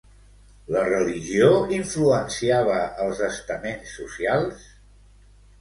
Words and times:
La 0.75 0.85
religió 0.87 1.49
influenciava 1.75 2.79
els 3.05 3.21
estaments 3.29 3.93
socials? 4.01 4.69